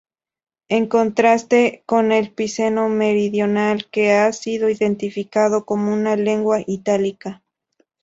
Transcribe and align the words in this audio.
En 0.67 0.87
contraste 0.87 1.83
con 1.85 2.11
el 2.11 2.31
piceno 2.33 2.89
meridional, 2.89 3.87
que 3.91 4.13
ha 4.13 4.33
sido 4.33 4.67
identificado 4.67 5.63
como 5.63 5.93
una 5.93 6.15
lengua 6.15 6.61
itálica. 6.65 7.43